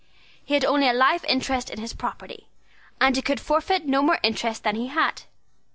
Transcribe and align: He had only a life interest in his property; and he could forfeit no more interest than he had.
He 0.43 0.55
had 0.55 0.65
only 0.65 0.89
a 0.89 0.93
life 0.93 1.23
interest 1.27 1.69
in 1.69 1.77
his 1.77 1.93
property; 1.93 2.47
and 2.99 3.15
he 3.15 3.21
could 3.21 3.39
forfeit 3.39 3.85
no 3.85 4.01
more 4.01 4.17
interest 4.23 4.63
than 4.63 4.73
he 4.75 4.87
had. 4.87 5.21